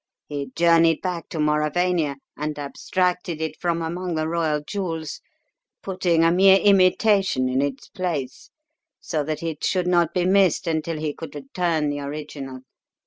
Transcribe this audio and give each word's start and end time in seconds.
He 0.25 0.49
journeyed 0.55 0.99
back 1.03 1.29
to 1.29 1.37
Mauravania 1.37 2.15
and 2.35 2.57
abstracted 2.57 3.39
it 3.39 3.55
from 3.61 3.83
among 3.83 4.15
the 4.15 4.27
royal 4.27 4.61
jewels 4.65 5.21
putting 5.83 6.23
a 6.23 6.31
mere 6.31 6.57
imitation 6.57 7.47
in 7.47 7.61
its 7.61 7.87
place 7.87 8.49
so 8.99 9.23
that 9.23 9.43
it 9.43 9.63
should 9.63 9.85
not 9.85 10.11
be 10.15 10.25
missed 10.25 10.65
until 10.65 10.97
he 10.97 11.13
could 11.13 11.35
return 11.35 11.91
the 11.91 11.99
original. 11.99 12.61